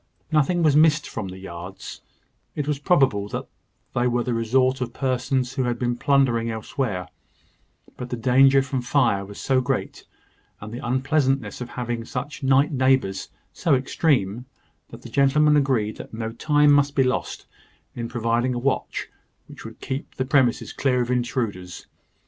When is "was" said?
0.63-0.75, 2.67-2.79, 9.23-9.39